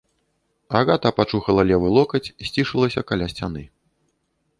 [0.79, 3.63] Агата пачухала левы локаць, сцішылася каля сцяны.